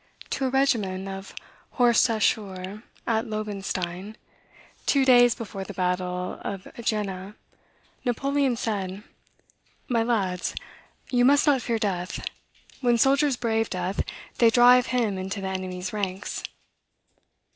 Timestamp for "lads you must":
10.01-11.45